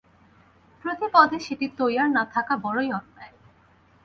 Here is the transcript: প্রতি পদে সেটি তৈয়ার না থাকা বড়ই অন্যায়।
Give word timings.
প্রতি 0.85 1.07
পদে 1.13 1.37
সেটি 1.39 1.65
তৈয়ার 1.77 2.07
না 2.09 2.23
থাকা 2.33 2.53
বড়ই 2.57 2.89
অন্যায়। 2.91 3.33